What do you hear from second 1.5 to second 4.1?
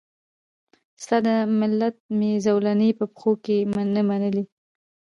مالت مي زولنې په پښو کي نه